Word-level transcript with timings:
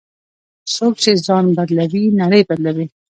څوک 0.73 0.93
چې 1.03 1.11
ځان 1.25 1.45
بدلوي، 1.57 2.03
نړۍ 2.21 2.41
بدلوي. 2.49 2.85